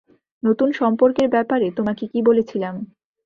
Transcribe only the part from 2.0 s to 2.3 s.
কি